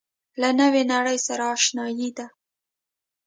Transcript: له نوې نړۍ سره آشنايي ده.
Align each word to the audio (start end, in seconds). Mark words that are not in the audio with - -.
له 0.41 0.49
نوې 0.59 0.83
نړۍ 0.93 1.17
سره 1.27 1.43
آشنايي 1.55 2.09
ده. 2.17 2.25